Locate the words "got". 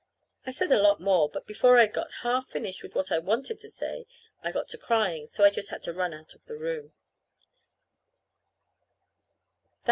1.93-2.11, 4.51-4.67